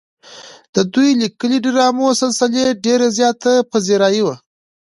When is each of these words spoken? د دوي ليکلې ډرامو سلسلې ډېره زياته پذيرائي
د 0.75 0.77
دوي 0.93 1.11
ليکلې 1.21 1.57
ډرامو 1.65 2.07
سلسلې 2.21 2.65
ډېره 2.85 3.07
زياته 3.17 3.51
پذيرائي 3.71 4.23